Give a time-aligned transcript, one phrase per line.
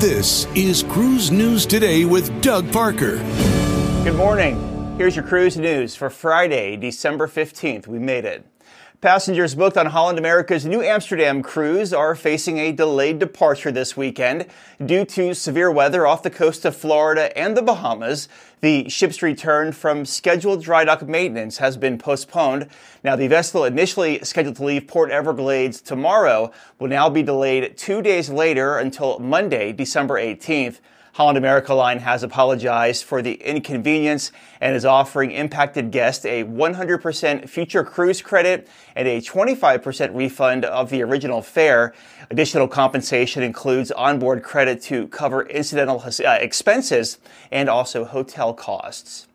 [0.00, 3.16] This is Cruise News Today with Doug Parker.
[4.04, 4.94] Good morning.
[4.96, 7.88] Here's your cruise news for Friday, December 15th.
[7.88, 8.46] We made it.
[9.00, 14.46] Passengers booked on Holland America's Nieuw Amsterdam cruise are facing a delayed departure this weekend
[14.84, 18.28] due to severe weather off the coast of Florida and the Bahamas.
[18.60, 22.66] The ship's return from scheduled dry dock maintenance has been postponed.
[23.04, 28.02] Now, the vessel initially scheduled to leave Port Everglades tomorrow will now be delayed two
[28.02, 30.80] days later until Monday, December 18th.
[31.18, 37.48] Holland America Line has apologized for the inconvenience and is offering impacted guests a 100%
[37.48, 41.92] future cruise credit and a 25% refund of the original fare.
[42.30, 47.18] Additional compensation includes onboard credit to cover incidental uh, expenses
[47.50, 49.27] and also hotel costs.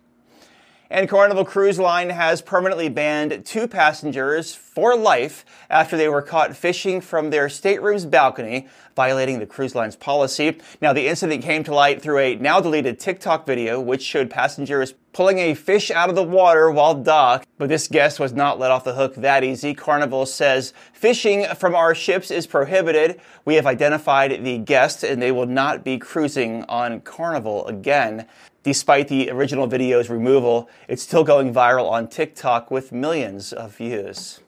[0.94, 6.56] And Carnival Cruise Line has permanently banned two passengers for life after they were caught
[6.56, 10.60] fishing from their stateroom's balcony, violating the cruise line's policy.
[10.82, 14.94] Now, the incident came to light through a now deleted TikTok video, which showed passengers
[15.14, 17.48] pulling a fish out of the water while docked.
[17.58, 19.74] But this guest was not let off the hook that easy.
[19.74, 23.22] Carnival says fishing from our ships is prohibited.
[23.46, 28.28] We have identified the guest and they will not be cruising on Carnival again.
[28.64, 34.40] Despite the original video's removal, it's still going viral on TikTok with millions of views.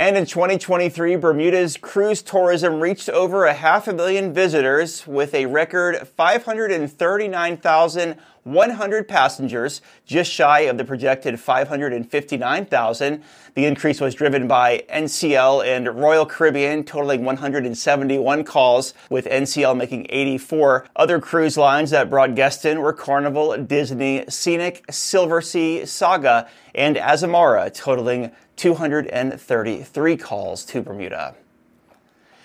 [0.00, 5.44] And in 2023, Bermuda's cruise tourism reached over a half a million visitors with a
[5.44, 13.22] record 539,100 passengers, just shy of the projected 559,000.
[13.54, 20.06] The increase was driven by NCL and Royal Caribbean, totaling 171 calls, with NCL making
[20.08, 20.86] 84.
[20.96, 27.70] Other cruise lines that brought guests in were Carnival, Disney, Scenic, Silversea, Saga, and Azamara,
[27.74, 31.34] totaling 233 calls to Bermuda.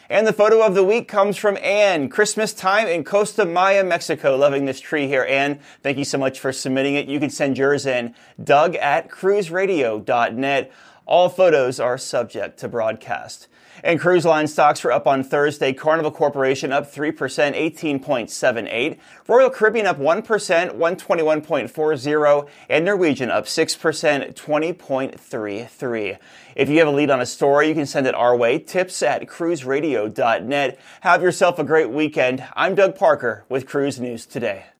[0.09, 2.07] And the photo of the week comes from Anne.
[2.07, 4.37] Christmas time in Costa Maya, Mexico.
[4.37, 5.59] Loving this tree here, Anne.
[5.83, 7.07] Thank you so much for submitting it.
[7.07, 8.15] You can send yours in.
[8.41, 10.71] Doug at cruiseradio.net.
[11.05, 13.47] All photos are subject to broadcast.
[13.83, 15.73] And cruise line stocks were up on Thursday.
[15.73, 18.97] Carnival Corporation up 3%, 18.78.
[19.27, 22.49] Royal Caribbean up 1%, 121.40.
[22.69, 26.17] And Norwegian up 6%, 20.33.
[26.55, 28.59] If you have a lead on a story, you can send it our way.
[28.59, 30.79] Tips at cruiseradio.net.
[31.01, 32.43] Have yourself a great weekend.
[32.55, 34.67] I'm Doug Parker with Cruise News Today.